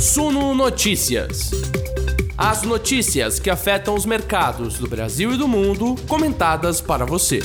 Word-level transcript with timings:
Suno 0.00 0.54
Notícias. 0.54 1.50
As 2.34 2.62
notícias 2.62 3.38
que 3.38 3.50
afetam 3.50 3.94
os 3.94 4.06
mercados 4.06 4.78
do 4.78 4.88
Brasil 4.88 5.34
e 5.34 5.36
do 5.36 5.46
mundo, 5.46 5.94
comentadas 6.08 6.80
para 6.80 7.04
você. 7.04 7.40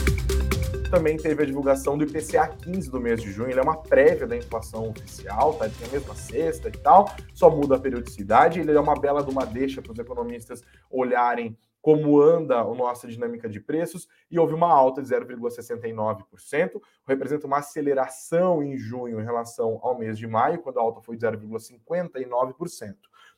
Também 0.89 1.17
teve 1.17 1.44
a 1.44 1.46
divulgação 1.46 1.97
do 1.97 2.05
IPCA 2.05 2.47
15 2.47 2.89
do 2.89 2.97
mês 2.97 3.21
de 3.21 3.29
junho. 3.29 3.49
Ele 3.49 3.60
é 3.60 3.62
uma 3.62 3.76
prévia 3.76 4.26
da 4.26 4.37
inflação 4.37 4.89
oficial, 4.89 5.55
tá? 5.55 5.65
Ele 5.65 5.73
tem 5.78 5.89
a 5.89 5.91
mesma 5.91 6.15
cesta 6.15 6.69
e 6.69 6.71
tal, 6.71 7.13
só 7.33 7.49
muda 7.49 7.76
a 7.76 7.79
periodicidade. 7.79 8.62
Ele 8.62 8.72
é 8.72 8.79
uma 8.79 8.97
bela 8.97 9.22
de 9.22 9.29
uma 9.29 9.46
deixa 9.46 9.81
para 9.81 9.92
os 9.92 9.99
economistas 9.99 10.63
olharem 10.90 11.58
como 11.86 12.20
anda 12.20 12.62
a 12.62 12.74
nossa 12.74 13.08
dinâmica 13.08 13.47
de 13.47 13.60
preços 13.60 14.08
e 14.31 14.40
houve 14.40 14.56
uma 14.56 14.67
alta 14.67 15.04
de 15.04 15.08
0,69%, 15.08 16.81
representa 17.08 17.45
uma 17.45 17.59
aceleração 17.59 18.63
em 18.63 18.76
junho 18.76 19.22
em 19.22 19.23
relação 19.23 19.80
ao 19.84 19.95
mês 19.95 20.17
de 20.17 20.26
maio, 20.26 20.63
quando 20.63 20.80
a 20.80 20.81
alta 20.81 20.99
foi 20.99 21.16
de 21.16 21.23
0,59%. 21.27 22.95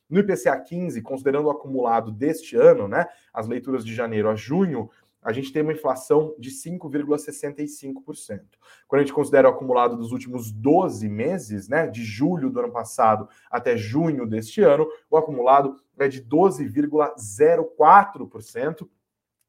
No 0.08 0.20
IPCA 0.20 0.58
15, 0.60 1.02
considerando 1.02 1.44
o 1.44 1.50
acumulado 1.50 2.10
deste 2.10 2.56
ano, 2.56 2.88
né, 2.88 3.04
as 3.34 3.46
leituras 3.46 3.84
de 3.84 3.94
janeiro 3.94 4.30
a 4.30 4.34
junho, 4.34 4.88
a 5.22 5.30
gente 5.30 5.52
tem 5.52 5.60
uma 5.60 5.74
inflação 5.74 6.34
de 6.38 6.50
5,65%. 6.50 8.40
Quando 8.86 9.00
a 9.00 9.04
gente 9.04 9.12
considera 9.12 9.48
o 9.48 9.52
acumulado 9.52 9.94
dos 9.94 10.10
últimos 10.10 10.50
12 10.50 11.06
meses, 11.06 11.68
né, 11.68 11.86
de 11.86 12.02
julho 12.02 12.48
do 12.48 12.60
ano 12.60 12.72
passado 12.72 13.28
até 13.50 13.76
junho 13.76 14.26
deste 14.26 14.62
ano, 14.62 14.88
o 15.10 15.18
acumulado 15.18 15.76
é 16.04 16.08
de 16.08 16.22
12,04%. 16.22 18.88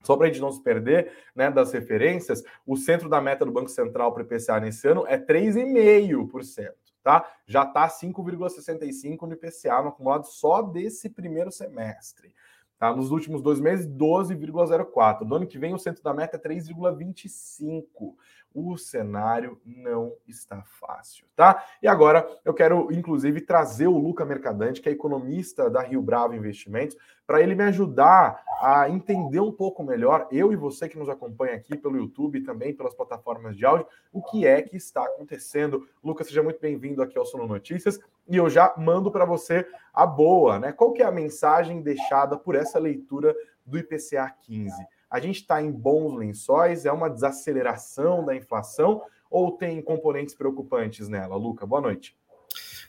Só 0.02 0.16
para 0.16 0.28
a 0.28 0.30
gente 0.30 0.42
não 0.42 0.52
se 0.52 0.64
perder 0.64 1.12
né, 1.36 1.52
das 1.52 1.74
referências, 1.74 2.42
o 2.66 2.78
centro 2.78 3.10
da 3.10 3.20
meta 3.20 3.46
do 3.46 3.52
Banco 3.52 3.70
Central 3.70 4.14
para 4.14 4.24
o 4.24 4.26
IPCA 4.26 4.60
nesse 4.60 4.88
ano 4.88 5.06
é 5.06 5.18
3,5%. 5.18 6.72
Tá? 7.04 7.30
Já 7.46 7.64
está 7.64 7.88
5,65% 7.88 9.22
no 9.22 9.34
IPCA 9.34 9.82
no 9.82 9.90
acumulado 9.90 10.26
só 10.26 10.62
desse 10.62 11.10
primeiro 11.10 11.52
semestre. 11.52 12.34
Tá? 12.78 12.96
Nos 12.96 13.12
últimos 13.12 13.42
dois 13.42 13.60
meses, 13.60 13.86
12,04. 13.86 15.22
No 15.22 15.36
ano 15.36 15.48
que 15.48 15.60
vem, 15.60 15.74
o 15.74 15.80
centro 15.80 16.02
da 16.02 16.14
meta 16.14 16.38
é 16.38 16.40
3,25 16.40 18.16
o 18.54 18.78
cenário 18.78 19.60
não 19.66 20.14
está 20.28 20.64
fácil, 20.64 21.26
tá? 21.36 21.64
E 21.82 21.88
agora 21.88 22.28
eu 22.44 22.54
quero, 22.54 22.92
inclusive, 22.92 23.42
trazer 23.42 23.88
o 23.88 23.98
Luca 23.98 24.26
Mercadante, 24.26 24.82
que 24.82 24.90
é 24.90 24.92
economista 24.92 25.70
da 25.70 25.82
Rio 25.82 26.02
Bravo 26.02 26.34
Investimentos, 26.34 26.98
para 27.28 27.42
ele 27.42 27.54
me 27.54 27.64
ajudar 27.66 28.44
a 28.60 28.90
entender 28.90 29.40
um 29.40 29.52
pouco 29.52 29.84
melhor, 29.84 30.28
eu 30.32 30.52
e 30.52 30.56
você 30.56 30.90
que 30.90 30.98
nos 30.98 31.10
acompanha 31.10 31.54
aqui 31.54 31.78
pelo 31.78 31.98
YouTube 31.98 32.40
e 32.40 32.44
também 32.44 32.74
pelas 32.74 32.96
plataformas 32.96 33.56
de 33.56 33.66
áudio, 33.66 33.86
o 34.12 34.22
que 34.22 34.48
é 34.48 34.62
que 34.62 34.76
está 34.76 35.04
acontecendo. 35.04 35.88
Lucas, 36.04 36.28
seja 36.28 36.42
muito 36.42 36.60
bem-vindo 36.60 37.04
aqui 37.04 37.18
ao 37.18 37.26
Sono 37.26 37.48
Notícias 37.48 38.00
e 38.28 38.36
eu 38.36 38.50
já 38.50 38.74
mando 38.78 39.12
para 39.12 39.26
você 39.26 39.68
a 39.94 40.06
boa, 40.06 40.60
né? 40.60 40.72
Qual 40.72 40.92
que 40.92 41.04
é 41.04 41.06
a 41.06 41.12
mensagem 41.12 41.82
deixada 41.82 42.38
por 42.38 42.56
essa 42.56 42.80
leitura 42.80 43.36
do 43.66 43.78
IPCA 43.78 44.30
15? 44.42 44.76
A 45.10 45.20
gente 45.20 45.42
está 45.42 45.62
em 45.62 45.72
bons 45.72 46.16
lençóis? 46.16 46.86
É 46.86 46.92
uma 46.92 47.10
desaceleração 47.10 48.24
da 48.24 48.36
inflação 48.36 49.02
ou 49.30 49.52
tem 49.52 49.82
componentes 49.82 50.36
preocupantes 50.36 51.10
nela? 51.10 51.36
Luca, 51.36 51.66
boa 51.66 51.82
noite. 51.82 52.16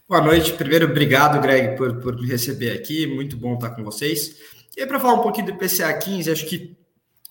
Boa 0.08 0.20
noite. 0.20 0.52
Primeiro, 0.52 0.86
obrigado, 0.86 1.40
Greg, 1.40 1.76
por, 1.76 2.00
por 2.00 2.20
me 2.20 2.26
receber 2.26 2.72
aqui. 2.72 3.06
Muito 3.06 3.36
bom 3.36 3.54
estar 3.54 3.70
com 3.70 3.84
vocês. 3.84 4.36
E 4.76 4.84
para 4.86 4.98
falar 4.98 5.14
um 5.14 5.22
pouquinho 5.22 5.46
do 5.46 5.56
PCA 5.56 5.92
15, 5.92 6.30
acho 6.30 6.46
que, 6.46 6.76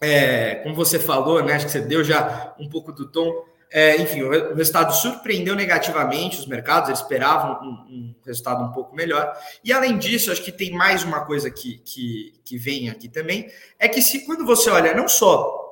é, 0.02 0.56
como 0.56 0.76
você 0.76 0.98
falou, 0.98 1.44
né, 1.44 1.53
acho 1.53 1.66
que 1.66 1.72
você 1.72 1.81
deu 1.81 2.03
já 2.03 2.56
um 2.59 2.70
pouco 2.70 2.92
do 2.92 3.12
tom. 3.12 3.46
É, 3.72 4.02
enfim, 4.02 4.23
o 4.23 4.56
resultado 4.56 4.92
surpreendeu 4.95 5.56
negativamente 5.56 6.39
os 6.39 6.48
mercados, 6.48 6.89
eles 6.89 7.02
esperavam 7.02 7.62
um, 7.62 7.67
um, 7.67 8.16
resultado 8.25 8.64
um 8.64 8.72
pouco 8.72 8.95
melhor. 8.95 9.31
E 9.64 9.72
além 9.72 9.98
disso, 10.00 10.31
acho 10.31 10.44
que 10.44 10.52
tem 10.52 10.72
mais 10.72 11.03
uma 11.03 11.23
coisa 11.23 11.52
que, 11.52 11.78
que, 11.86 12.34
que 12.44 12.58
vem 12.58 12.90
aqui 12.90 13.08
também, 13.08 13.52
é 13.78 13.88
que 13.88 14.02
se 14.02 14.25
quando 14.25 14.44
você 14.44 14.72
olha 14.72 14.95
não 14.95 15.08
só 15.08 15.69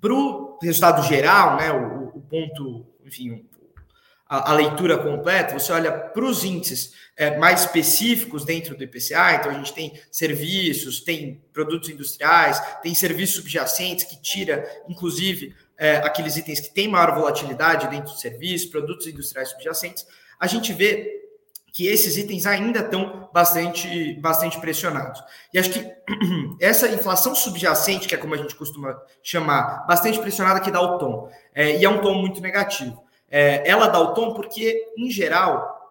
para 0.00 0.12
o 0.12 0.58
resultado 0.62 1.02
geral, 1.06 1.56
né, 1.56 1.72
o, 1.72 2.16
o 2.16 2.20
ponto, 2.20 2.86
enfim, 3.04 3.44
a, 4.28 4.52
a, 4.52 4.54
leitura 4.54 4.96
completa, 4.98 5.58
você 5.58 5.72
olha 5.72 5.92
para 5.92 6.24
os 6.24 6.44
índices 6.44 6.92
é, 7.16 7.36
mais 7.38 7.62
específicos 7.62 8.44
dentro 8.44 8.76
do 8.76 8.84
IPCA, 8.84 9.34
então 9.34 9.50
a 9.50 9.54
gente 9.54 9.74
tem 9.74 10.00
serviços, 10.10 11.00
tem 11.00 11.42
produtos 11.52 11.88
industriais, 11.88 12.60
tem 12.82 12.94
serviços 12.94 13.36
subjacentes 13.36 14.04
que 14.04 14.20
tira, 14.20 14.64
inclusive, 14.88 15.54
é, 15.82 15.96
aqueles 15.96 16.36
itens 16.36 16.60
que 16.60 16.72
têm 16.72 16.86
maior 16.86 17.12
volatilidade 17.12 17.88
dentro 17.88 18.12
do 18.12 18.16
serviço, 18.16 18.70
produtos 18.70 19.04
industriais 19.08 19.48
subjacentes, 19.48 20.06
a 20.38 20.46
gente 20.46 20.72
vê 20.72 21.20
que 21.72 21.88
esses 21.88 22.16
itens 22.16 22.46
ainda 22.46 22.78
estão 22.78 23.28
bastante, 23.32 24.14
bastante 24.20 24.60
pressionados. 24.60 25.20
E 25.52 25.58
acho 25.58 25.70
que 25.72 25.92
essa 26.64 26.86
inflação 26.86 27.34
subjacente, 27.34 28.06
que 28.06 28.14
é 28.14 28.18
como 28.18 28.32
a 28.32 28.36
gente 28.36 28.54
costuma 28.54 28.96
chamar, 29.24 29.84
bastante 29.84 30.20
pressionada, 30.20 30.60
que 30.60 30.70
dá 30.70 30.80
o 30.80 30.98
tom. 30.98 31.28
É, 31.52 31.76
e 31.76 31.84
é 31.84 31.88
um 31.88 32.00
tom 32.00 32.14
muito 32.14 32.40
negativo. 32.40 33.02
É, 33.28 33.68
ela 33.68 33.88
dá 33.88 33.98
o 33.98 34.14
tom 34.14 34.34
porque, 34.34 34.92
em 34.96 35.10
geral, 35.10 35.81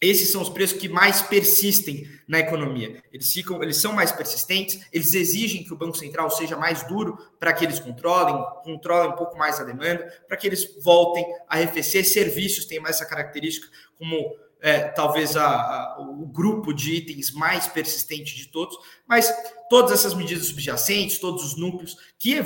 esses 0.00 0.30
são 0.30 0.40
os 0.40 0.48
preços 0.48 0.78
que 0.78 0.88
mais 0.88 1.22
persistem 1.22 2.08
na 2.26 2.38
economia. 2.38 3.02
Eles 3.12 3.32
ficam, 3.32 3.60
eles 3.62 3.78
são 3.78 3.92
mais 3.92 4.12
persistentes, 4.12 4.86
eles 4.92 5.12
exigem 5.14 5.64
que 5.64 5.72
o 5.72 5.76
Banco 5.76 5.96
Central 5.96 6.30
seja 6.30 6.56
mais 6.56 6.84
duro 6.84 7.18
para 7.38 7.52
que 7.52 7.64
eles 7.64 7.80
controlem, 7.80 8.36
controlem 8.62 9.10
um 9.10 9.16
pouco 9.16 9.36
mais 9.36 9.58
a 9.58 9.64
demanda, 9.64 10.06
para 10.28 10.36
que 10.36 10.46
eles 10.46 10.76
voltem 10.82 11.24
a 11.48 11.56
arrefecer. 11.56 12.04
Serviços 12.06 12.66
têm 12.66 12.78
mais 12.78 12.96
essa 12.96 13.06
característica, 13.06 13.66
como 13.96 14.36
é, 14.60 14.80
talvez 14.88 15.36
a, 15.36 15.46
a, 15.46 16.00
o 16.00 16.26
grupo 16.26 16.72
de 16.72 16.94
itens 16.94 17.32
mais 17.32 17.66
persistente 17.66 18.36
de 18.36 18.48
todos, 18.48 18.76
mas 19.06 19.32
todas 19.68 19.92
essas 19.92 20.14
medidas 20.14 20.46
subjacentes, 20.46 21.18
todos 21.18 21.44
os 21.44 21.56
núcleos 21.56 21.96
que 22.18 22.40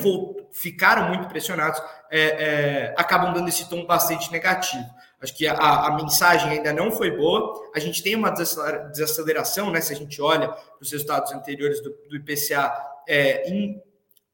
ficaram 0.52 1.08
muito 1.08 1.28
pressionados, 1.28 1.80
é, 2.10 2.20
é, 2.20 2.94
acabam 2.96 3.32
dando 3.32 3.48
esse 3.48 3.68
tom 3.68 3.84
bastante 3.86 4.30
negativo. 4.30 4.84
Acho 5.22 5.36
que 5.36 5.46
a, 5.46 5.54
a, 5.54 5.94
mensagem 5.94 6.50
ainda 6.50 6.72
não 6.72 6.90
foi 6.90 7.12
boa. 7.12 7.70
A 7.74 7.78
gente 7.78 8.02
tem 8.02 8.16
uma 8.16 8.30
desaceleração, 8.30 9.70
né? 9.70 9.80
Se 9.80 9.92
a 9.92 9.96
gente 9.96 10.20
olha 10.20 10.48
para 10.48 10.82
os 10.82 10.90
resultados 10.90 11.32
anteriores 11.32 11.80
do, 11.80 11.90
do 12.08 12.16
IPCA 12.16 12.72
é, 13.08 13.48
em 13.48 13.80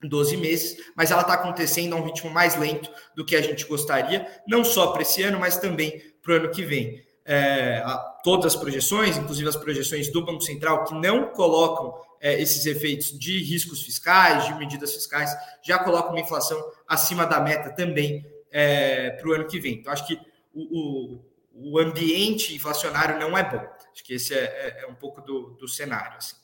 12 0.02 0.36
meses, 0.38 0.76
mas 0.96 1.10
ela 1.10 1.22
está 1.22 1.34
acontecendo 1.34 1.94
a 1.94 1.96
um 1.96 2.04
ritmo 2.04 2.30
mais 2.30 2.56
lento 2.56 2.90
do 3.14 3.24
que 3.24 3.36
a 3.36 3.42
gente 3.42 3.66
gostaria, 3.66 4.26
não 4.46 4.64
só 4.64 4.88
para 4.88 5.02
esse 5.02 5.22
ano, 5.22 5.38
mas 5.38 5.58
também 5.58 6.00
para 6.22 6.32
o 6.32 6.36
ano 6.36 6.50
que 6.50 6.64
vem. 6.64 7.06
É, 7.24 7.84
todas 8.24 8.54
as 8.54 8.56
projeções, 8.56 9.18
inclusive 9.18 9.46
as 9.46 9.56
projeções 9.56 10.10
do 10.10 10.24
Banco 10.24 10.40
Central, 10.40 10.84
que 10.84 10.94
não 10.94 11.26
colocam 11.26 11.94
é, 12.20 12.40
esses 12.40 12.64
efeitos 12.64 13.18
de 13.18 13.42
riscos 13.42 13.82
fiscais, 13.82 14.46
de 14.46 14.54
medidas 14.54 14.94
fiscais, 14.94 15.36
já 15.62 15.78
colocam 15.78 16.12
uma 16.12 16.20
inflação 16.20 16.58
acima 16.86 17.26
da 17.26 17.40
meta 17.40 17.70
também 17.70 18.24
é, 18.50 19.10
para 19.10 19.28
o 19.28 19.32
ano 19.34 19.46
que 19.46 19.60
vem. 19.60 19.74
Então, 19.74 19.92
acho 19.92 20.06
que 20.06 20.18
o, 20.58 21.72
o, 21.72 21.78
ambiente 21.78 22.54
inflacionário 22.54 23.18
não 23.18 23.36
é 23.36 23.48
bom. 23.48 23.64
Acho 23.92 24.04
que 24.04 24.14
esse 24.14 24.34
é, 24.34 24.44
é, 24.44 24.84
é 24.84 24.86
um 24.86 24.94
pouco 24.94 25.20
do, 25.20 25.50
do 25.50 25.68
cenário. 25.68 26.16
Assim. 26.16 26.36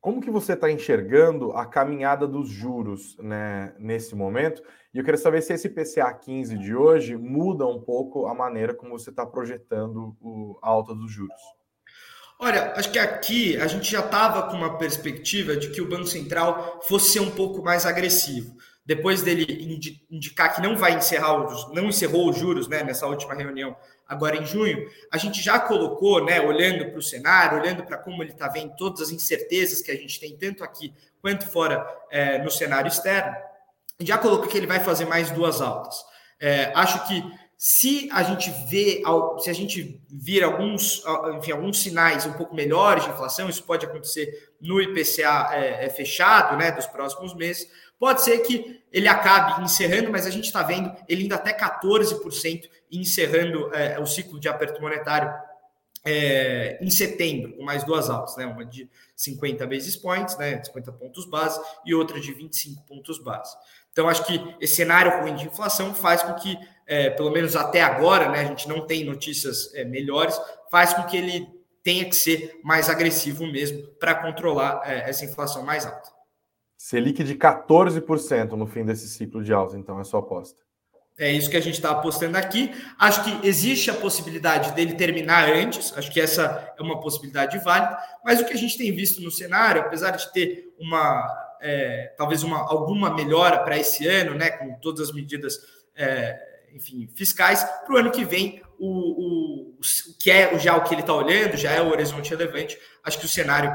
Como 0.00 0.20
que 0.20 0.30
você 0.30 0.52
está 0.52 0.70
enxergando 0.70 1.52
a 1.52 1.66
caminhada 1.66 2.26
dos 2.26 2.48
juros 2.48 3.16
né, 3.18 3.74
nesse 3.78 4.14
momento? 4.14 4.62
E 4.94 4.98
eu 4.98 5.04
queria 5.04 5.18
saber 5.18 5.42
se 5.42 5.52
esse 5.52 5.68
PCA 5.68 6.12
15 6.12 6.56
de 6.58 6.74
hoje 6.74 7.16
muda 7.16 7.66
um 7.66 7.80
pouco 7.80 8.26
a 8.26 8.34
maneira 8.34 8.74
como 8.74 8.98
você 8.98 9.10
está 9.10 9.26
projetando 9.26 10.16
o, 10.20 10.58
a 10.62 10.68
alta 10.68 10.94
dos 10.94 11.10
juros. 11.10 11.40
Olha, 12.40 12.72
acho 12.74 12.92
que 12.92 12.98
aqui 13.00 13.56
a 13.56 13.66
gente 13.66 13.90
já 13.90 13.98
estava 13.98 14.48
com 14.48 14.56
uma 14.56 14.78
perspectiva 14.78 15.56
de 15.56 15.70
que 15.70 15.80
o 15.80 15.88
Banco 15.88 16.06
Central 16.06 16.80
fosse 16.82 17.12
ser 17.12 17.20
um 17.20 17.30
pouco 17.30 17.62
mais 17.62 17.84
agressivo 17.84 18.56
depois 18.88 19.20
dele 19.20 19.44
indicar 20.10 20.54
que 20.54 20.62
não 20.62 20.74
vai 20.74 20.96
encerrar 20.96 21.44
os, 21.44 21.70
não 21.74 21.90
encerrou 21.90 22.30
os 22.30 22.38
juros 22.38 22.66
né, 22.68 22.82
nessa 22.82 23.06
última 23.06 23.34
reunião 23.34 23.76
agora 24.08 24.38
em 24.38 24.46
junho, 24.46 24.88
a 25.12 25.18
gente 25.18 25.42
já 25.42 25.60
colocou, 25.60 26.24
né, 26.24 26.40
olhando 26.40 26.88
para 26.88 26.98
o 26.98 27.02
cenário, 27.02 27.58
olhando 27.60 27.84
para 27.84 27.98
como 27.98 28.22
ele 28.22 28.30
está 28.30 28.48
vendo 28.48 28.74
todas 28.76 29.02
as 29.02 29.10
incertezas 29.10 29.82
que 29.82 29.90
a 29.90 29.94
gente 29.94 30.18
tem 30.18 30.34
tanto 30.38 30.64
aqui 30.64 30.94
quanto 31.20 31.46
fora 31.48 31.86
é, 32.10 32.38
no 32.38 32.50
cenário 32.50 32.88
externo, 32.88 33.36
já 34.00 34.16
colocou 34.16 34.48
que 34.48 34.56
ele 34.56 34.66
vai 34.66 34.80
fazer 34.80 35.04
mais 35.04 35.30
duas 35.30 35.60
altas. 35.60 36.02
É, 36.40 36.72
acho 36.74 37.06
que 37.06 37.22
se 37.58 38.08
a 38.12 38.22
gente 38.22 38.50
vê, 38.70 39.02
se 39.40 39.50
a 39.50 39.52
gente 39.52 40.00
vir 40.08 40.44
alguns, 40.44 41.02
enfim, 41.36 41.50
alguns 41.50 41.80
sinais 41.82 42.24
um 42.24 42.32
pouco 42.32 42.54
melhores 42.54 43.04
de 43.04 43.10
inflação, 43.10 43.50
isso 43.50 43.64
pode 43.64 43.84
acontecer 43.84 44.54
no 44.60 44.80
IPCA 44.80 45.50
é, 45.52 45.86
é, 45.86 45.90
fechado, 45.90 46.56
né, 46.56 46.70
dos 46.70 46.86
próximos 46.86 47.34
meses, 47.34 47.68
Pode 47.98 48.22
ser 48.22 48.38
que 48.40 48.82
ele 48.92 49.08
acabe 49.08 49.62
encerrando, 49.62 50.10
mas 50.10 50.26
a 50.26 50.30
gente 50.30 50.44
está 50.44 50.62
vendo 50.62 50.94
ele 51.08 51.24
indo 51.24 51.34
até 51.34 51.52
14% 51.52 52.68
encerrando 52.90 53.74
é, 53.74 53.98
o 53.98 54.06
ciclo 54.06 54.38
de 54.40 54.48
aperto 54.48 54.80
monetário 54.80 55.32
é, 56.04 56.78
em 56.80 56.90
setembro, 56.90 57.54
com 57.56 57.62
mais 57.62 57.84
duas 57.84 58.08
altas, 58.08 58.36
né? 58.36 58.46
Uma 58.46 58.64
de 58.64 58.88
50 59.14 59.66
basis 59.66 59.96
points, 59.96 60.36
né? 60.38 60.62
50 60.62 60.92
pontos 60.92 61.26
base, 61.26 61.60
e 61.84 61.94
outra 61.94 62.20
de 62.20 62.32
25 62.32 62.82
pontos 62.84 63.18
base. 63.18 63.56
Então, 63.92 64.08
acho 64.08 64.24
que 64.24 64.40
esse 64.60 64.76
cenário 64.76 65.20
ruim 65.20 65.34
de 65.34 65.46
inflação 65.46 65.92
faz 65.92 66.22
com 66.22 66.34
que, 66.34 66.56
é, 66.86 67.10
pelo 67.10 67.30
menos 67.30 67.56
até 67.56 67.82
agora, 67.82 68.30
né, 68.30 68.40
a 68.40 68.44
gente 68.44 68.68
não 68.68 68.86
tem 68.86 69.04
notícias 69.04 69.74
é, 69.74 69.84
melhores, 69.84 70.40
faz 70.70 70.94
com 70.94 71.02
que 71.02 71.16
ele 71.16 71.48
tenha 71.82 72.04
que 72.04 72.14
ser 72.14 72.60
mais 72.62 72.88
agressivo 72.88 73.46
mesmo 73.46 73.88
para 73.98 74.14
controlar 74.14 74.82
é, 74.84 75.10
essa 75.10 75.24
inflação 75.24 75.64
mais 75.64 75.84
alta. 75.84 76.17
Selic 76.78 77.24
de 77.24 77.34
14% 77.34 78.52
no 78.52 78.66
fim 78.66 78.84
desse 78.84 79.08
ciclo 79.08 79.42
de 79.42 79.52
alta, 79.52 79.76
então, 79.76 80.00
é 80.00 80.04
sua 80.04 80.20
aposta. 80.20 80.62
É 81.18 81.32
isso 81.32 81.50
que 81.50 81.56
a 81.56 81.60
gente 81.60 81.74
está 81.74 81.90
apostando 81.90 82.38
aqui. 82.38 82.70
Acho 82.96 83.24
que 83.24 83.46
existe 83.46 83.90
a 83.90 83.94
possibilidade 83.94 84.70
dele 84.72 84.94
terminar 84.94 85.48
antes, 85.48 85.92
acho 85.98 86.12
que 86.12 86.20
essa 86.20 86.72
é 86.78 86.80
uma 86.80 87.00
possibilidade 87.00 87.58
válida, 87.58 87.98
mas 88.24 88.40
o 88.40 88.44
que 88.44 88.52
a 88.52 88.56
gente 88.56 88.78
tem 88.78 88.94
visto 88.94 89.20
no 89.20 89.30
cenário, 89.30 89.82
apesar 89.82 90.12
de 90.12 90.32
ter 90.32 90.72
uma 90.78 91.26
é, 91.60 92.14
talvez 92.16 92.44
uma, 92.44 92.58
alguma 92.58 93.12
melhora 93.12 93.58
para 93.58 93.76
esse 93.76 94.06
ano, 94.06 94.34
né, 94.34 94.50
com 94.50 94.74
todas 94.74 95.08
as 95.08 95.14
medidas 95.14 95.58
é, 95.96 96.38
enfim, 96.72 97.08
fiscais, 97.16 97.64
para 97.64 97.94
o 97.94 97.98
ano 97.98 98.12
que 98.12 98.24
vem, 98.24 98.62
o, 98.78 98.86
o, 98.86 99.70
o, 99.70 99.80
que 100.20 100.30
é 100.30 100.56
já 100.56 100.76
o 100.76 100.84
que 100.84 100.94
ele 100.94 101.00
está 101.00 101.14
olhando, 101.14 101.56
já 101.56 101.72
é 101.72 101.82
o 101.82 101.90
horizonte 101.90 102.30
relevante, 102.30 102.78
acho 103.02 103.18
que 103.18 103.24
o 103.24 103.28
cenário 103.28 103.72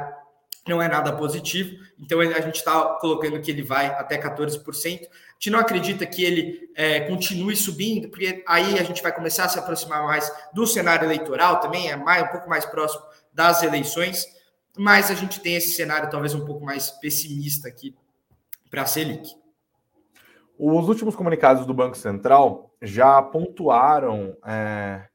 não 0.68 0.82
é 0.82 0.88
nada 0.88 1.12
positivo, 1.14 1.78
então 2.00 2.20
a 2.20 2.42
gente 2.42 2.56
está 2.56 2.96
colocando 2.96 3.40
que 3.42 3.52
ele 3.52 3.62
vai 3.62 3.88
até 3.88 4.18
14%. 4.18 4.64
A 4.64 5.34
gente 5.34 5.50
não 5.50 5.60
acredita 5.60 6.06
que 6.06 6.24
ele 6.24 6.70
é, 6.76 7.02
continue 7.02 7.56
subindo, 7.56 8.10
porque 8.10 8.44
aí 8.48 8.80
a 8.80 8.84
gente 8.84 9.04
vai 9.04 9.12
começar 9.12 9.46
a 9.46 9.50
se 9.50 9.60
aproximar 9.60 10.04
mais 10.04 10.32
do 10.54 10.66
cenário 10.66 11.06
eleitoral 11.06 11.60
também, 11.60 11.90
é 11.90 11.98
mais, 11.98 12.24
um 12.24 12.28
pouco 12.28 12.50
mais 12.50 12.66
próximo 12.66 13.04
das 13.34 13.62
eleições, 13.62 14.26
mas 14.78 15.12
a 15.12 15.16
gente 15.16 15.42
tem 15.42 15.56
esse 15.56 15.76
cenário 15.76 16.10
talvez 16.10 16.34
um 16.34 16.46
pouco 16.46 16.64
mais 16.64 16.92
pessimista 16.92 17.68
aqui 17.68 17.94
para 18.70 18.84
a 18.84 18.86
Selic. 18.86 19.36
Os 20.58 20.88
últimos 20.88 21.16
comunicados 21.16 21.66
do 21.66 21.74
Banco 21.74 21.98
Central 21.98 22.74
já 22.82 23.22
pontuaram 23.22 24.38
é, 24.46 25.08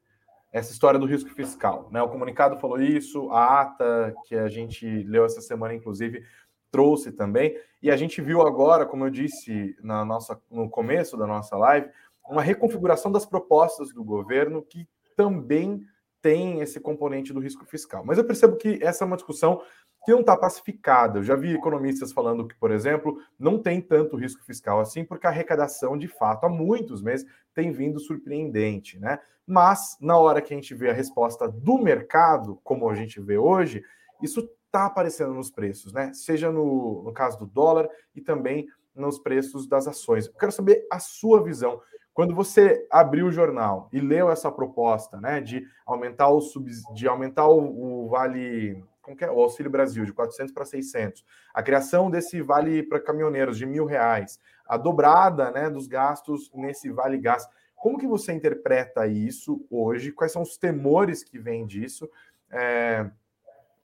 essa 0.51 0.71
história 0.71 0.99
do 0.99 1.05
risco 1.05 1.29
fiscal. 1.29 1.87
Né? 1.91 2.01
O 2.01 2.09
comunicado 2.09 2.59
falou 2.59 2.81
isso, 2.81 3.29
a 3.31 3.61
ata 3.61 4.13
que 4.25 4.35
a 4.35 4.49
gente 4.49 4.85
leu 5.03 5.25
essa 5.25 5.41
semana, 5.41 5.73
inclusive, 5.73 6.23
trouxe 6.71 7.11
também. 7.11 7.55
E 7.81 7.89
a 7.91 7.97
gente 7.97 8.21
viu 8.21 8.41
agora, 8.41 8.85
como 8.85 9.05
eu 9.05 9.09
disse 9.09 9.75
na 9.81 10.03
nossa, 10.03 10.39
no 10.49 10.69
começo 10.69 11.17
da 11.17 11.27
nossa 11.27 11.55
live, 11.57 11.89
uma 12.27 12.41
reconfiguração 12.41 13.11
das 13.11 13.25
propostas 13.25 13.93
do 13.93 14.03
governo 14.03 14.61
que 14.61 14.87
também 15.15 15.83
tem 16.21 16.61
esse 16.61 16.79
componente 16.79 17.33
do 17.33 17.39
risco 17.39 17.65
fiscal. 17.65 18.03
Mas 18.05 18.17
eu 18.17 18.25
percebo 18.25 18.57
que 18.57 18.79
essa 18.81 19.03
é 19.03 19.07
uma 19.07 19.15
discussão 19.15 19.61
que 20.05 20.11
não 20.11 20.21
está 20.21 20.35
pacificada. 20.35 21.19
Eu 21.19 21.23
já 21.23 21.35
vi 21.35 21.53
economistas 21.53 22.11
falando 22.11 22.47
que, 22.47 22.55
por 22.55 22.71
exemplo, 22.71 23.21
não 23.37 23.61
tem 23.61 23.81
tanto 23.81 24.17
risco 24.17 24.43
fiscal 24.43 24.79
assim, 24.79 25.03
porque 25.03 25.27
a 25.27 25.29
arrecadação, 25.29 25.97
de 25.97 26.07
fato, 26.07 26.45
há 26.45 26.49
muitos 26.49 27.01
meses 27.01 27.27
tem 27.53 27.71
vindo 27.71 27.99
surpreendente, 27.99 28.97
né? 28.99 29.19
Mas, 29.45 29.97
na 29.99 30.17
hora 30.17 30.41
que 30.41 30.53
a 30.53 30.55
gente 30.55 30.75
vê 30.75 30.91
a 30.91 30.93
resposta 30.93 31.47
do 31.49 31.77
mercado, 31.79 32.59
como 32.63 32.87
a 32.87 32.95
gente 32.95 33.19
vê 33.19 33.37
hoje, 33.37 33.83
isso 34.21 34.47
está 34.65 34.85
aparecendo 34.85 35.33
nos 35.33 35.49
preços, 35.49 35.91
né? 35.91 36.13
Seja 36.13 36.51
no, 36.51 37.01
no 37.03 37.11
caso 37.11 37.39
do 37.39 37.47
dólar 37.47 37.89
e 38.15 38.21
também 38.21 38.67
nos 38.95 39.19
preços 39.19 39.67
das 39.67 39.87
ações. 39.87 40.27
Eu 40.27 40.33
quero 40.33 40.51
saber 40.51 40.85
a 40.91 40.99
sua 40.99 41.43
visão. 41.43 41.81
Quando 42.13 42.35
você 42.35 42.85
abriu 42.91 43.27
o 43.27 43.31
jornal 43.31 43.89
e 43.93 43.99
leu 43.99 44.29
essa 44.29 44.51
proposta, 44.51 45.19
né, 45.21 45.39
de 45.39 45.65
aumentar 45.85 46.29
o 46.29 46.41
sub, 46.41 46.69
de 46.93 47.07
aumentar 47.07 47.47
o, 47.47 48.05
o 48.05 48.09
vale 48.09 48.83
como 49.09 49.17
que 49.17 49.25
é? 49.25 49.31
o 49.31 49.41
Auxílio 49.41 49.71
Brasil, 49.71 50.05
de 50.05 50.13
400 50.13 50.53
para 50.53 50.65
600, 50.65 51.25
a 51.53 51.63
criação 51.63 52.11
desse 52.11 52.41
vale 52.41 52.83
para 52.83 52.99
caminhoneiros 52.99 53.57
de 53.57 53.65
mil 53.65 53.85
reais, 53.85 54.39
a 54.67 54.77
dobrada 54.77 55.49
né, 55.49 55.67
dos 55.67 55.87
gastos 55.87 56.51
nesse 56.53 56.91
vale 56.91 57.17
gás. 57.17 57.47
Como 57.75 57.97
que 57.97 58.05
você 58.05 58.33
interpreta 58.33 59.07
isso 59.07 59.65
hoje? 59.69 60.11
Quais 60.11 60.31
são 60.31 60.43
os 60.43 60.57
temores 60.57 61.23
que 61.23 61.39
vêm 61.39 61.65
disso? 61.65 62.07
É, 62.51 63.09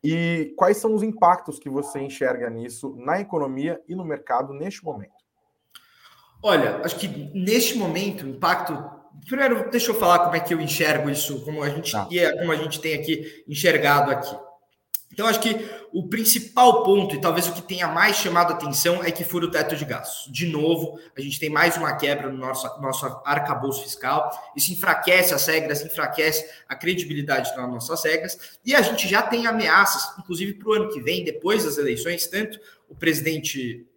e 0.04 0.54
quais 0.56 0.78
são 0.78 0.94
os 0.94 1.02
impactos 1.02 1.58
que 1.58 1.70
você 1.70 2.00
enxerga 2.00 2.48
nisso 2.48 2.96
na 2.96 3.20
economia 3.20 3.82
e 3.88 3.96
no 3.96 4.06
mercado 4.06 4.54
neste 4.54 4.86
momento? 4.86 5.25
Olha, 6.42 6.82
acho 6.84 6.98
que 6.98 7.08
neste 7.34 7.78
momento, 7.78 8.26
o 8.26 8.30
impacto. 8.30 8.96
Primeiro, 9.28 9.70
deixa 9.72 9.90
eu 9.90 9.96
falar 9.96 10.20
como 10.20 10.36
é 10.36 10.40
que 10.40 10.54
eu 10.54 10.62
enxergo 10.62 11.10
isso, 11.10 11.44
como 11.44 11.64
a 11.64 11.70
gente, 11.70 11.92
tá. 11.92 12.08
É, 12.12 12.32
como 12.38 12.52
a 12.52 12.56
gente 12.56 12.80
tem 12.80 12.94
aqui 12.94 13.44
enxergado 13.48 14.12
aqui. 14.12 14.36
Então, 15.16 15.28
acho 15.28 15.40
que 15.40 15.56
o 15.94 16.10
principal 16.10 16.84
ponto, 16.84 17.16
e 17.16 17.22
talvez 17.22 17.48
o 17.48 17.54
que 17.54 17.62
tenha 17.62 17.88
mais 17.88 18.18
chamado 18.18 18.52
a 18.52 18.56
atenção, 18.58 19.02
é 19.02 19.10
que 19.10 19.24
fura 19.24 19.46
o 19.46 19.50
teto 19.50 19.74
de 19.74 19.86
gastos. 19.86 20.30
De 20.30 20.46
novo, 20.46 21.00
a 21.18 21.22
gente 21.22 21.40
tem 21.40 21.50
mais 21.50 21.78
uma 21.78 21.96
quebra 21.96 22.30
no 22.30 22.38
nosso, 22.38 22.68
nosso 22.82 23.06
arcabouço 23.24 23.82
fiscal. 23.82 24.30
Isso 24.58 24.74
enfraquece 24.74 25.34
as 25.34 25.48
regras, 25.48 25.86
enfraquece 25.86 26.46
a 26.68 26.76
credibilidade 26.76 27.56
das 27.56 27.70
nossas 27.70 28.04
regras. 28.04 28.38
E 28.66 28.76
a 28.76 28.82
gente 28.82 29.08
já 29.08 29.22
tem 29.22 29.48
ameaças, 29.48 30.20
inclusive 30.20 30.56
para 30.56 30.68
o 30.68 30.74
ano 30.74 30.90
que 30.92 31.00
vem, 31.00 31.24
depois 31.24 31.64
das 31.64 31.78
eleições, 31.78 32.28
tanto 32.28 32.60
o 32.90 32.94
presidente 32.94 33.88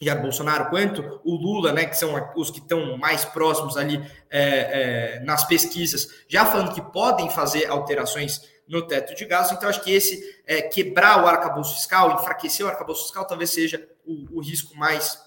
Jair 0.00 0.22
Bolsonaro 0.22 0.70
quanto 0.70 1.20
o 1.24 1.34
Lula, 1.34 1.72
né, 1.72 1.84
que 1.84 1.96
são 1.96 2.14
os 2.36 2.50
que 2.50 2.60
estão 2.60 2.96
mais 2.96 3.24
próximos 3.24 3.76
ali 3.76 4.00
é, 4.30 5.16
é, 5.16 5.20
nas 5.20 5.44
pesquisas, 5.44 6.08
já 6.28 6.46
falando 6.46 6.72
que 6.72 6.80
podem 6.80 7.28
fazer 7.30 7.66
alterações 7.66 8.42
no 8.68 8.86
teto 8.86 9.14
de 9.14 9.24
gastos. 9.24 9.56
Então, 9.56 9.68
acho 9.68 9.82
que 9.82 9.92
esse 9.92 10.22
é, 10.46 10.62
quebrar 10.62 11.24
o 11.24 11.26
arcabouço 11.26 11.74
fiscal, 11.74 12.12
enfraquecer 12.12 12.64
o 12.64 12.68
arcabouço 12.68 13.04
fiscal, 13.04 13.26
talvez 13.26 13.50
seja 13.50 13.88
o, 14.06 14.38
o 14.38 14.40
risco 14.40 14.76
mais 14.76 15.18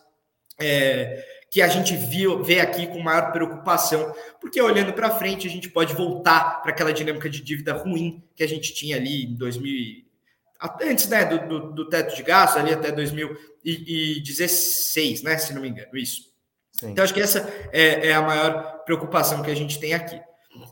é, 0.60 1.26
que 1.50 1.62
a 1.62 1.68
gente 1.68 1.96
viu, 1.98 2.42
vê 2.42 2.62
aqui 2.62 2.88
com 2.88 3.00
maior 3.02 3.34
preocupação, 3.34 4.16
porque 4.40 4.62
olhando 4.62 4.94
para 4.94 5.10
frente, 5.10 5.48
a 5.48 5.50
gente 5.50 5.70
pode 5.70 5.94
voltar 5.94 6.62
para 6.62 6.72
aquela 6.72 6.94
dinâmica 6.94 7.30
de 7.30 7.42
dívida 7.42 7.74
ruim 7.74 8.24
que 8.36 8.44
a 8.44 8.48
gente 8.48 8.74
tinha 8.74 8.96
ali 8.96 9.26
em 9.26 9.36
2000, 9.36 10.06
antes 10.82 11.08
né, 11.08 11.26
do, 11.26 11.48
do, 11.48 11.72
do 11.74 11.90
teto 11.90 12.16
de 12.16 12.24
gastos, 12.24 12.62
ali 12.62 12.74
até 12.74 12.92
2016, 12.92 15.24
né, 15.24 15.38
se 15.38 15.54
não 15.54 15.62
me 15.62 15.70
engano, 15.70 15.98
isso. 15.98 16.32
Sim. 16.72 16.92
Então, 16.92 17.04
acho 17.04 17.14
que 17.14 17.22
essa 17.22 17.48
é, 17.72 18.08
é, 18.08 18.14
a 18.14 18.22
maior 18.22 18.84
preocupação 18.86 19.44
que 19.44 19.52
a 19.52 19.56
gente 19.56 19.80
tem 19.80 19.94
aqui. 19.94 20.20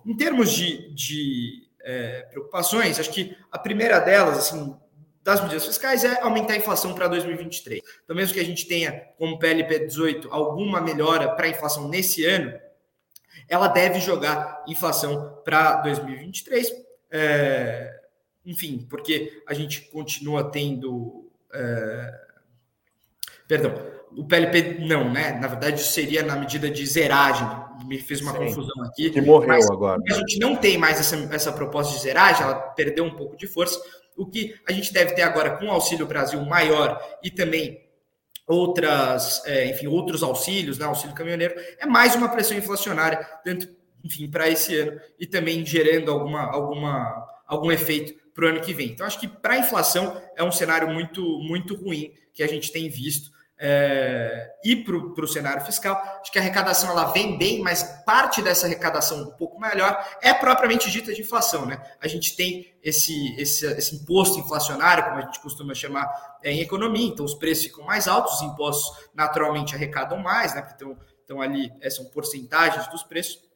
Em 0.05 0.15
termos 0.15 0.51
de, 0.51 0.93
de 0.93 1.69
é, 1.81 2.21
preocupações. 2.29 2.99
Acho 2.99 3.11
que 3.11 3.35
a 3.51 3.57
primeira 3.57 3.99
delas, 3.99 4.37
assim, 4.37 4.75
das 5.23 5.41
medidas 5.41 5.65
fiscais 5.65 6.03
é 6.03 6.21
aumentar 6.21 6.53
a 6.53 6.57
inflação 6.57 6.93
para 6.93 7.07
2023. 7.07 7.81
Então, 8.03 8.15
mesmo 8.15 8.33
que 8.33 8.39
a 8.39 8.45
gente 8.45 8.67
tenha, 8.67 8.91
como 9.17 9.39
PLP 9.39 9.79
18, 9.79 10.29
alguma 10.31 10.81
melhora 10.81 11.29
para 11.29 11.45
a 11.45 11.49
inflação 11.49 11.87
nesse 11.87 12.25
ano, 12.25 12.59
ela 13.47 13.67
deve 13.67 13.99
jogar 13.99 14.63
inflação 14.67 15.41
para 15.43 15.81
2023. 15.81 16.71
É, 17.11 17.98
enfim, 18.45 18.85
porque 18.89 19.41
a 19.47 19.53
gente 19.53 19.81
continua 19.91 20.49
tendo. 20.51 21.29
É, 21.53 22.21
perdão, 23.47 23.73
o 24.15 24.25
PLP 24.25 24.79
não, 24.85 25.11
né? 25.11 25.33
Na 25.39 25.47
verdade, 25.47 25.81
seria 25.83 26.23
na 26.23 26.35
medida 26.35 26.69
de 26.69 26.85
zeragem 26.85 27.47
me 27.85 27.99
fez 27.99 28.21
uma 28.21 28.33
Sim, 28.33 28.39
confusão 28.39 28.83
aqui. 28.83 29.09
Que 29.09 29.21
morreu 29.21 29.61
agora. 29.71 30.01
A 30.09 30.13
gente 30.13 30.39
não 30.39 30.55
tem 30.55 30.77
mais 30.77 30.99
essa, 30.99 31.15
essa 31.33 31.51
proposta 31.51 31.95
de 31.95 32.01
zeragem, 32.01 32.43
ela 32.43 32.55
perdeu 32.55 33.03
um 33.03 33.15
pouco 33.15 33.37
de 33.37 33.47
força. 33.47 33.79
O 34.17 34.25
que 34.25 34.55
a 34.67 34.71
gente 34.71 34.91
deve 34.91 35.13
ter 35.13 35.21
agora 35.21 35.57
com 35.57 35.65
o 35.65 35.71
Auxílio 35.71 36.05
Brasil 36.05 36.41
maior 36.45 37.01
e 37.23 37.31
também 37.31 37.87
outras, 38.45 39.43
é, 39.45 39.69
enfim, 39.69 39.87
outros 39.87 40.23
auxílios, 40.23 40.79
né, 40.79 40.85
auxílio 40.85 41.15
caminhoneiro, 41.15 41.53
é 41.77 41.85
mais 41.85 42.15
uma 42.15 42.27
pressão 42.27 42.57
inflacionária, 42.57 43.19
tanto, 43.43 43.69
enfim, 44.03 44.29
para 44.29 44.49
esse 44.49 44.75
ano 44.75 44.99
e 45.19 45.27
também 45.27 45.63
gerando 45.65 46.11
alguma, 46.11 46.51
alguma, 46.51 47.27
algum 47.45 47.71
efeito 47.71 48.13
para 48.39 48.45
o 48.45 48.49
ano 48.49 48.61
que 48.61 48.73
vem. 48.73 48.87
Então, 48.87 49.05
acho 49.05 49.19
que 49.19 49.27
para 49.27 49.55
a 49.55 49.57
inflação 49.57 50.19
é 50.37 50.43
um 50.43 50.51
cenário 50.51 50.89
muito, 50.89 51.21
muito 51.39 51.75
ruim 51.75 52.13
que 52.33 52.41
a 52.41 52.47
gente 52.47 52.71
tem 52.71 52.89
visto 52.89 53.31
é, 53.61 54.53
e 54.63 54.77
para 54.77 54.95
o 54.95 55.27
cenário 55.27 55.61
fiscal. 55.65 56.01
Acho 56.21 56.31
que 56.31 56.39
a 56.39 56.41
arrecadação 56.41 56.89
ela 56.89 57.11
vem 57.11 57.37
bem, 57.37 57.59
mas 57.59 57.83
parte 58.05 58.41
dessa 58.41 58.65
arrecadação 58.65 59.23
um 59.23 59.31
pouco 59.31 59.59
melhor 59.59 60.01
é 60.21 60.33
propriamente 60.33 60.89
dita 60.89 61.13
de 61.13 61.19
inflação. 61.19 61.65
Né? 61.65 61.83
A 61.99 62.07
gente 62.07 62.33
tem 62.37 62.73
esse, 62.81 63.35
esse, 63.35 63.65
esse 63.65 63.95
imposto 63.97 64.39
inflacionário, 64.39 65.03
como 65.03 65.17
a 65.17 65.21
gente 65.21 65.41
costuma 65.41 65.73
chamar 65.73 66.07
é, 66.41 66.49
em 66.49 66.61
economia, 66.61 67.09
então 67.09 67.25
os 67.25 67.33
preços 67.33 67.65
ficam 67.65 67.83
mais 67.83 68.07
altos, 68.07 68.35
os 68.35 68.41
impostos 68.43 69.09
naturalmente 69.13 69.75
arrecadam 69.75 70.17
mais, 70.19 70.55
né? 70.55 70.61
porque 70.61 70.85
estão, 71.19 71.41
ali, 71.41 71.73
é, 71.81 71.89
são 71.89 72.05
porcentagens 72.05 72.87
dos 72.87 73.03
preços. 73.03 73.48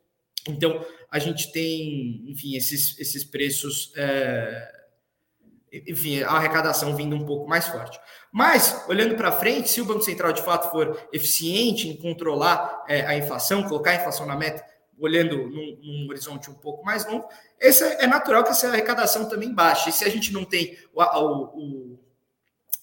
Então, 0.48 0.86
a 1.10 1.20
gente 1.20 1.52
tem, 1.52 2.24
enfim, 2.28 2.56
esses, 2.56 3.00
esses 3.00 3.24
preços, 3.24 3.92
é, 3.96 4.72
enfim, 5.88 6.22
a 6.22 6.32
arrecadação 6.32 6.96
vindo 6.96 7.16
um 7.16 7.26
pouco 7.26 7.48
mais 7.48 7.68
forte. 7.68 8.00
Mas, 8.32 8.84
olhando 8.88 9.16
para 9.16 9.32
frente, 9.32 9.70
se 9.70 9.80
o 9.80 9.86
Banco 9.86 10.02
Central 10.02 10.34
de 10.34 10.42
fato 10.42 10.72
for 10.72 11.08
eficiente 11.14 11.88
em 11.88 11.96
controlar 11.96 12.84
é, 12.88 13.06
a 13.06 13.16
inflação, 13.16 13.64
colocar 13.64 13.92
a 13.92 13.96
inflação 13.96 14.26
na 14.26 14.36
meta, 14.36 14.66
olhando 15.00 15.38
num, 15.38 15.80
num, 15.82 16.08
horizonte 16.10 16.50
um 16.50 16.54
pouco 16.54 16.84
mais 16.84 17.06
longo, 17.06 17.28
esse 17.60 17.84
é 17.84 18.08
natural 18.08 18.44
que 18.44 18.50
essa 18.50 18.68
arrecadação 18.68 19.30
também 19.30 19.54
baixe. 19.54 19.90
E 19.90 19.94
se 19.94 20.04
a 20.06 20.10
gente 20.10 20.32
não 20.32 20.46
tem 20.46 20.78
o, 20.94 21.02
o, 21.02 22.00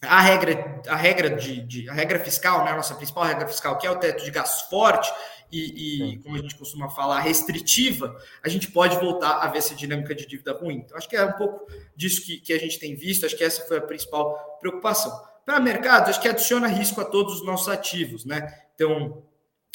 a 0.03 0.21
regra, 0.21 0.83
a 0.89 0.97
regra 0.97 1.31
de, 1.31 1.61
de, 1.63 1.89
a 1.89 1.93
regra 1.93 2.19
fiscal, 2.19 2.65
né, 2.65 2.73
a 2.73 2.77
nossa 2.77 2.95
principal 2.95 3.25
regra 3.25 3.47
fiscal, 3.47 3.77
que 3.77 3.87
é 3.87 3.91
o 3.91 3.97
teto 3.97 4.25
de 4.25 4.31
gastos 4.31 4.69
forte, 4.69 5.13
e, 5.51 6.13
e 6.13 6.19
como 6.19 6.37
a 6.37 6.39
gente 6.39 6.57
costuma 6.57 6.89
falar, 6.89 7.21
restritiva, 7.21 8.17
a 8.43 8.49
gente 8.49 8.71
pode 8.71 8.97
voltar 8.97 9.39
a 9.39 9.49
ver 9.49 9.59
essa 9.59 9.75
dinâmica 9.75 10.15
de 10.15 10.27
dívida 10.27 10.53
ruim. 10.53 10.77
Então, 10.77 10.97
acho 10.97 11.09
que 11.09 11.17
é 11.17 11.25
um 11.25 11.33
pouco 11.33 11.67
disso 11.97 12.25
que, 12.25 12.39
que 12.39 12.53
a 12.53 12.59
gente 12.59 12.79
tem 12.79 12.95
visto, 12.95 13.27
acho 13.27 13.37
que 13.37 13.45
essa 13.45 13.67
foi 13.67 13.79
a 13.79 13.83
principal 13.83 14.59
preocupação. 14.61 15.13
Para 15.45 15.59
mercado, 15.59 16.11
acho 16.11 16.21
que 16.21 16.29
adiciona 16.29 16.69
risco 16.69 17.01
a 17.01 17.05
todos 17.05 17.41
os 17.41 17.45
nossos 17.45 17.69
ativos, 17.69 18.25
né? 18.25 18.53
Então, 18.75 19.23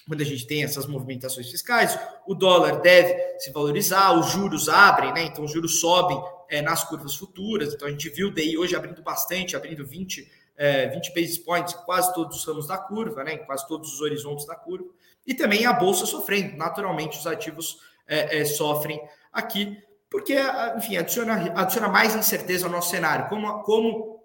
quando 0.08 0.22
a 0.22 0.26
gente 0.26 0.46
tem 0.46 0.64
essas 0.64 0.86
movimentações 0.86 1.50
fiscais, 1.50 1.98
o 2.28 2.36
dólar 2.36 2.80
deve 2.80 3.40
se 3.40 3.52
valorizar, 3.52 4.18
os 4.18 4.32
juros 4.32 4.70
abrem, 4.70 5.14
né? 5.14 5.24
Então, 5.24 5.44
os 5.44 5.52
juros 5.52 5.80
sobem 5.80 6.18
é, 6.50 6.62
nas 6.62 6.84
curvas 6.84 7.16
futuras. 7.16 7.74
Então, 7.74 7.88
a 7.88 7.92
gente 7.92 8.10
viu 8.10 8.28
o 8.28 8.32
DI 8.32 8.58
hoje 8.58 8.76
abrindo 8.76 9.02
bastante, 9.02 9.56
abrindo 9.56 9.86
20, 9.86 10.32
é, 10.58 10.88
20 10.88 11.14
basis 11.14 11.38
points 11.38 11.74
em 11.74 11.78
quase 11.86 12.14
todos 12.14 12.38
os 12.38 12.46
ramos 12.46 12.68
da 12.68 12.78
curva, 12.78 13.24
né? 13.24 13.34
Em 13.34 13.46
quase 13.46 13.68
todos 13.68 13.94
os 13.94 14.02
horizontes 14.02 14.46
da 14.46 14.56
curva. 14.56 14.90
E 15.26 15.34
também 15.34 15.66
a 15.66 15.74
bolsa 15.74 16.06
sofrendo. 16.06 16.56
Naturalmente, 16.56 17.18
os 17.18 17.28
ativos 17.28 17.80
é, 18.08 18.40
é 18.40 18.46
sofrem 18.46 19.02
aqui, 19.32 19.78
porque, 20.10 20.36
enfim, 20.78 20.98
adiciona, 20.98 21.54
adiciona 21.56 21.88
mais 21.88 22.16
incerteza 22.16 22.66
ao 22.66 22.72
nosso 22.72 22.90
cenário. 22.90 23.28
Como, 23.28 23.64
como 23.64 24.16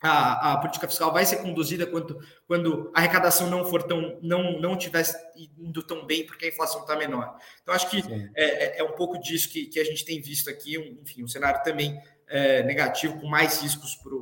a, 0.00 0.52
a, 0.52 0.56
política 0.58 0.88
fiscal 0.88 1.12
vai 1.12 1.24
ser 1.24 1.36
conduzida 1.36 1.86
quando, 1.86 2.18
quando 2.46 2.90
a 2.94 2.98
arrecadação 2.98 3.48
não 3.48 3.64
for 3.64 3.82
tão 3.82 4.18
não 4.22 4.60
não 4.60 4.76
tivesse 4.76 5.16
indo 5.58 5.82
tão 5.82 6.04
bem 6.04 6.26
porque 6.26 6.46
a 6.46 6.48
inflação 6.48 6.82
está 6.82 6.96
menor. 6.96 7.36
Então 7.62 7.74
acho 7.74 7.88
que 7.88 8.02
é, 8.34 8.76
é, 8.76 8.78
é, 8.80 8.84
um 8.84 8.92
pouco 8.92 9.18
disso 9.18 9.48
que, 9.48 9.66
que 9.66 9.80
a 9.80 9.84
gente 9.84 10.04
tem 10.04 10.20
visto 10.20 10.50
aqui, 10.50 10.78
um, 10.78 10.98
enfim, 11.02 11.24
um 11.24 11.28
cenário 11.28 11.62
também 11.62 12.00
é, 12.28 12.62
negativo 12.62 13.18
com 13.20 13.26
mais 13.26 13.62
riscos 13.62 13.94
para 13.96 14.12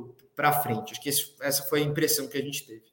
frente. 0.51 0.91
Acho 0.91 1.01
que 1.01 1.09
esse, 1.09 1.35
essa 1.41 1.63
foi 1.63 1.81
a 1.81 1.83
impressão 1.83 2.27
que 2.27 2.37
a 2.37 2.41
gente 2.41 2.65
teve. 2.65 2.83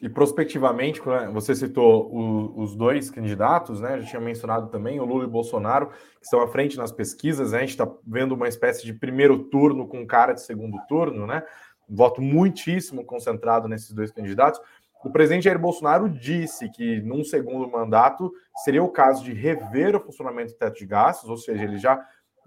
E 0.00 0.08
prospectivamente, 0.08 1.00
você 1.32 1.54
citou 1.54 2.12
o, 2.12 2.60
os 2.60 2.74
dois 2.74 3.08
candidatos, 3.08 3.80
né? 3.80 4.00
Já 4.00 4.08
tinha 4.08 4.20
mencionado 4.20 4.66
também 4.68 4.98
o 4.98 5.04
Lula 5.04 5.22
e 5.22 5.26
o 5.26 5.30
Bolsonaro, 5.30 5.90
que 5.90 6.24
estão 6.24 6.42
à 6.42 6.48
frente 6.48 6.76
nas 6.76 6.90
pesquisas. 6.90 7.52
Né? 7.52 7.58
A 7.58 7.60
gente 7.60 7.70
está 7.70 7.88
vendo 8.04 8.32
uma 8.32 8.48
espécie 8.48 8.84
de 8.84 8.92
primeiro 8.92 9.44
turno 9.44 9.86
com 9.86 10.04
cara 10.04 10.32
de 10.32 10.42
segundo 10.42 10.76
turno, 10.88 11.24
né? 11.24 11.44
voto 11.88 12.20
muitíssimo 12.20 13.04
concentrado 13.04 13.68
nesses 13.68 13.92
dois 13.92 14.10
candidatos. 14.10 14.60
O 15.04 15.10
presidente 15.10 15.44
Jair 15.44 15.58
Bolsonaro 15.58 16.08
disse 16.08 16.68
que, 16.70 17.00
num 17.02 17.24
segundo 17.24 17.68
mandato, 17.68 18.32
seria 18.64 18.82
o 18.82 18.88
caso 18.88 19.24
de 19.24 19.32
rever 19.32 19.96
o 19.96 20.00
funcionamento 20.00 20.52
do 20.52 20.58
teto 20.58 20.78
de 20.78 20.86
gastos, 20.86 21.28
ou 21.28 21.36
seja, 21.36 21.64
ele 21.64 21.76
já, 21.76 22.04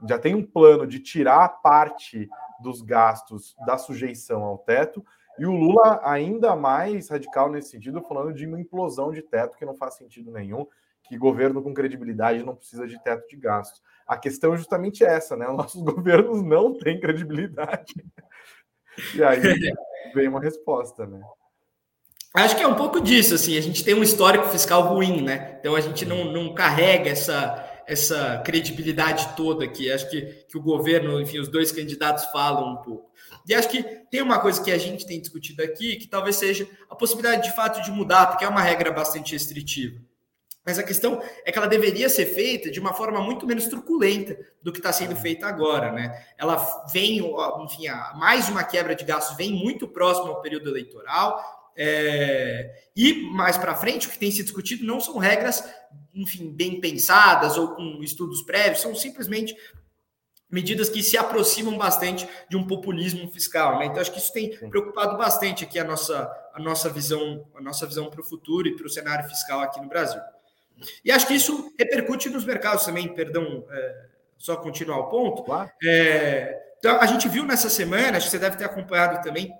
já 0.08 0.20
tem 0.20 0.36
um 0.36 0.46
plano 0.46 0.86
de 0.86 1.00
tirar 1.00 1.48
parte 1.62 2.28
dos 2.62 2.82
gastos 2.82 3.56
da 3.66 3.78
sujeição 3.78 4.44
ao 4.44 4.58
teto, 4.58 5.06
e 5.38 5.46
o 5.46 5.52
Lula, 5.52 6.00
ainda 6.04 6.56
mais 6.56 7.10
radical 7.10 7.52
nesse 7.52 7.70
sentido, 7.70 8.02
falando 8.02 8.34
de 8.34 8.46
uma 8.46 8.60
implosão 8.60 9.12
de 9.12 9.22
teto 9.22 9.58
que 9.58 9.66
não 9.66 9.76
faz 9.76 9.96
sentido 9.96 10.32
nenhum, 10.32 10.66
que 11.04 11.18
governo 11.18 11.62
com 11.62 11.74
credibilidade 11.74 12.44
não 12.44 12.56
precisa 12.56 12.88
de 12.88 13.02
teto 13.04 13.28
de 13.28 13.36
gastos. 13.36 13.82
A 14.08 14.18
questão 14.18 14.54
é 14.54 14.58
justamente 14.58 15.04
essa, 15.04 15.36
né? 15.36 15.48
Nossos 15.48 15.82
governos 15.84 16.42
não 16.42 16.74
têm 16.78 17.00
credibilidade. 17.00 17.94
E 19.14 19.24
aí 19.24 19.40
vem 20.14 20.28
uma 20.28 20.40
resposta, 20.40 21.06
né? 21.06 21.22
Acho 22.34 22.58
que 22.58 22.64
é 22.64 22.68
um 22.68 22.76
pouco 22.76 23.00
disso, 23.00 23.34
assim, 23.34 23.58
a 23.58 23.62
gente 23.62 23.84
tem 23.84 23.94
um 23.94 24.04
histórico 24.04 24.48
fiscal 24.48 24.82
ruim, 24.82 25.22
né? 25.22 25.58
Então 25.60 25.74
a 25.74 25.80
gente 25.80 26.06
não, 26.06 26.26
não 26.26 26.54
carrega 26.54 27.10
essa, 27.10 27.66
essa 27.88 28.42
credibilidade 28.46 29.36
toda 29.36 29.66
aqui. 29.66 29.92
Acho 29.92 30.10
que, 30.10 30.22
que 30.22 30.58
o 30.58 30.62
governo, 30.62 31.20
enfim, 31.22 31.40
os 31.40 31.48
dois 31.48 31.72
candidatos 31.72 32.26
falam 32.26 32.74
um 32.74 32.78
pouco. 32.78 33.12
E 33.48 33.54
acho 33.54 33.70
que 33.70 33.84
tem 34.10 34.22
uma 34.22 34.40
coisa 34.40 34.64
que 34.64 34.72
a 34.72 34.78
gente 34.78 35.06
tem 35.06 35.20
discutido 35.20 35.64
aqui, 35.64 35.96
que 35.98 36.08
talvez 36.08 36.36
seja 36.36 36.68
a 36.90 36.96
possibilidade 36.96 37.44
de 37.44 37.56
fato 37.56 37.82
de 37.84 37.92
mudar, 37.92 38.28
porque 38.28 38.44
é 38.44 38.48
uma 38.50 38.62
regra 38.62 38.92
bastante 38.92 39.34
restritiva. 39.34 40.00
Mas 40.66 40.80
a 40.80 40.84
questão 40.84 41.22
é 41.46 41.52
que 41.52 41.58
ela 41.60 41.68
deveria 41.68 42.10
ser 42.10 42.26
feita 42.26 42.72
de 42.72 42.80
uma 42.80 42.92
forma 42.92 43.22
muito 43.22 43.46
menos 43.46 43.68
truculenta 43.68 44.36
do 44.64 44.72
que 44.72 44.80
está 44.80 44.92
sendo 44.92 45.16
feita 45.16 45.46
agora, 45.46 45.92
né? 45.92 46.26
Ela 46.40 46.56
vem, 46.92 47.20
enfim, 47.64 47.86
mais 48.16 48.50
uma 48.50 48.64
quebra 48.64 48.96
de 48.96 49.06
gastos 49.06 49.38
vem 49.38 49.54
muito 49.54 49.88
próximo 49.88 50.30
ao 50.30 50.42
período 50.42 50.72
eleitoral. 50.72 51.55
É, 51.78 52.74
e 52.96 53.30
mais 53.32 53.58
para 53.58 53.76
frente, 53.76 54.08
o 54.08 54.10
que 54.10 54.18
tem 54.18 54.32
se 54.32 54.44
discutido 54.44 54.86
não 54.86 55.00
são 55.00 55.18
regras, 55.18 55.64
enfim, 56.14 56.52
bem 56.52 56.80
pensadas 56.80 57.58
ou 57.58 57.76
com 57.76 58.02
estudos 58.02 58.42
prévios, 58.42 58.82
são 58.82 58.96
simplesmente 58.96 59.56
medidas 60.50 60.90
que 60.90 61.04
se 61.04 61.18
aproximam 61.18 61.78
bastante 61.78 62.28
de 62.50 62.56
um 62.56 62.66
populismo 62.66 63.30
fiscal, 63.32 63.80
né? 63.80 63.88
Então 63.88 64.00
acho 64.00 64.12
que 64.12 64.20
isso 64.20 64.32
tem 64.32 64.58
preocupado 64.70 65.18
bastante 65.18 65.66
aqui 65.66 65.78
a 65.78 65.84
nossa 65.84 66.32
a 66.54 66.60
nossa 66.60 66.88
visão 66.90 67.46
a 67.56 67.62
nossa 67.62 67.86
visão 67.86 68.10
para 68.10 68.22
o 68.22 68.24
futuro 68.24 68.68
e 68.68 68.76
para 68.76 68.86
o 68.86 68.90
cenário 68.90 69.28
fiscal 69.28 69.60
aqui 69.60 69.82
no 69.82 69.90
Brasil. 69.90 70.22
E 71.04 71.12
acho 71.12 71.28
que 71.28 71.34
isso 71.34 71.74
repercute 71.78 72.30
nos 72.30 72.46
mercados 72.46 72.86
também, 72.86 73.14
perdão, 73.14 73.66
é, 73.70 74.06
só 74.38 74.56
continuar 74.58 75.00
o 75.00 75.10
ponto. 75.10 75.44
Claro. 75.44 75.70
É, 75.84 76.62
então, 76.78 77.00
a 77.00 77.06
gente 77.06 77.28
viu 77.28 77.46
nessa 77.46 77.70
semana, 77.70 78.18
acho 78.18 78.28
que 78.28 78.32
você 78.32 78.40
deve 78.40 78.58
ter 78.58 78.66
acompanhado 78.66 79.24
também, 79.24 79.52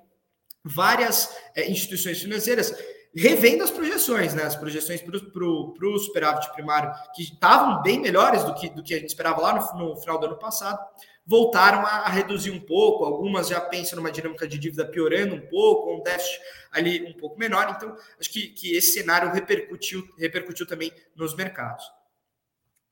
várias 0.66 1.36
é, 1.56 1.70
instituições 1.70 2.20
financeiras 2.20 2.74
revendo 3.16 3.64
as 3.64 3.72
projeções, 3.72 4.34
né? 4.34 4.44
As 4.44 4.56
projeções 4.56 5.02
para 5.02 5.46
o 5.46 6.00
superávit 6.00 6.52
primário, 6.54 6.92
que 7.16 7.24
estavam 7.24 7.82
bem 7.82 8.02
melhores 8.02 8.44
do 8.44 8.54
que, 8.54 8.70
do 8.70 8.84
que 8.84 8.94
a 8.94 9.00
gente 9.00 9.10
esperava 9.10 9.40
lá 9.40 9.54
no, 9.54 9.90
no 9.90 9.98
final 9.98 10.20
do 10.20 10.26
ano 10.26 10.38
passado 10.38 10.80
voltaram 11.26 11.80
a, 11.80 12.02
a, 12.02 12.10
reduzir 12.10 12.52
um 12.52 12.60
pouco, 12.60 13.04
algumas 13.04 13.48
já 13.48 13.60
pensam 13.60 13.96
numa 13.96 14.12
dinâmica 14.12 14.48
de 14.48 14.60
dívida 14.60 14.86
piorando 14.86 15.36
um 15.36 15.42
pouco, 15.42 15.96
um 15.96 16.04
déficit 16.04 16.40
ali 16.72 17.04
um 17.04 17.14
pouco 17.14 17.40
menor. 17.40 17.74
Então, 17.76 17.96
acho 18.20 18.30
que, 18.30 18.50
que 18.50 18.76
esse 18.76 18.94
cenário 18.94 19.32
repercutiu, 19.32 20.08
repercutiu 20.18 20.68
também 20.68 20.92
nos 21.16 21.36
mercados. 21.36 21.84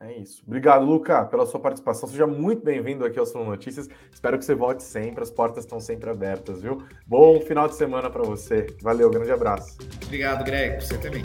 É 0.05 0.17
isso. 0.17 0.43
Obrigado, 0.45 0.83
Luca, 0.83 1.23
pela 1.23 1.45
sua 1.45 1.61
participação. 1.61 2.09
Seja 2.09 2.27
muito 2.27 2.61
bem-vindo 2.61 3.05
aqui 3.05 3.17
ao 3.17 3.25
Sono 3.25 3.45
Notícias. 3.45 3.89
Espero 4.11 4.37
que 4.37 4.43
você 4.43 4.53
volte 4.53 4.83
sempre. 4.83 5.23
As 5.23 5.31
portas 5.31 5.63
estão 5.63 5.79
sempre 5.79 6.09
abertas, 6.09 6.61
viu? 6.61 6.83
Bom 7.07 7.39
final 7.39 7.69
de 7.69 7.75
semana 7.75 8.09
para 8.09 8.21
você. 8.21 8.67
Valeu, 8.81 9.09
grande 9.09 9.31
abraço. 9.31 9.77
Obrigado, 10.03 10.43
Greg. 10.43 10.83
Você 10.83 10.97
também. 10.97 11.23